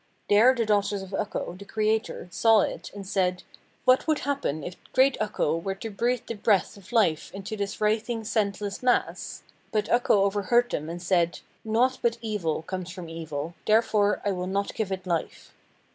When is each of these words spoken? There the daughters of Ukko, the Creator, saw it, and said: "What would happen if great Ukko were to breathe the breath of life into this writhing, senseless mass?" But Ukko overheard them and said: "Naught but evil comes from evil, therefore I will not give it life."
There 0.29 0.55
the 0.55 0.65
daughters 0.65 1.03
of 1.03 1.13
Ukko, 1.13 1.53
the 1.59 1.63
Creator, 1.65 2.27
saw 2.31 2.61
it, 2.61 2.89
and 2.95 3.05
said: 3.07 3.43
"What 3.85 4.07
would 4.07 4.17
happen 4.21 4.63
if 4.63 4.75
great 4.93 5.15
Ukko 5.21 5.57
were 5.57 5.75
to 5.75 5.91
breathe 5.91 6.25
the 6.25 6.33
breath 6.33 6.75
of 6.75 6.91
life 6.91 7.31
into 7.35 7.55
this 7.55 7.79
writhing, 7.79 8.23
senseless 8.23 8.81
mass?" 8.81 9.43
But 9.71 9.89
Ukko 9.91 10.23
overheard 10.23 10.71
them 10.71 10.89
and 10.89 10.99
said: 11.03 11.41
"Naught 11.63 11.99
but 12.01 12.17
evil 12.19 12.63
comes 12.63 12.89
from 12.89 13.09
evil, 13.09 13.53
therefore 13.67 14.23
I 14.25 14.31
will 14.31 14.47
not 14.47 14.73
give 14.73 14.91
it 14.91 15.05
life." 15.05 15.53